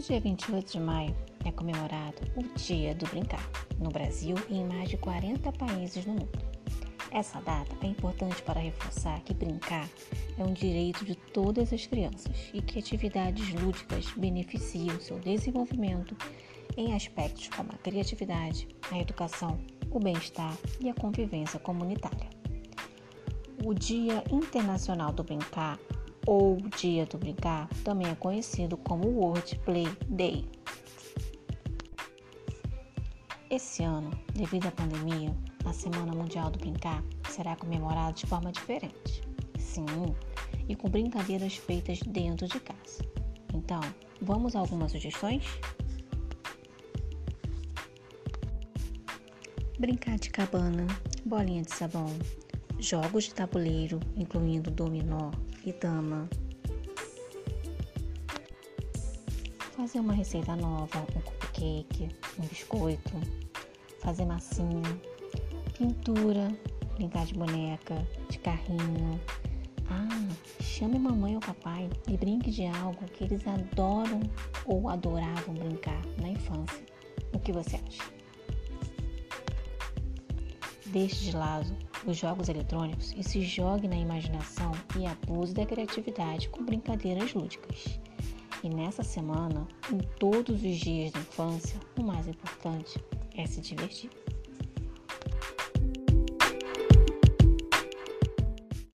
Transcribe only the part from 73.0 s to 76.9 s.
que eles adoram ou adoravam brincar na infância.